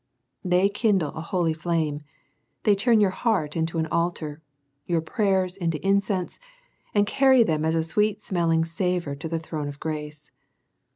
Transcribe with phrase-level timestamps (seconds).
[0.43, 2.01] They kindle an holy flame,
[2.63, 4.41] they turn your heart into an altar,
[4.87, 6.39] your prayers into incense,
[6.95, 10.31] and carry them as a sweet smelling savour to the throne of grace.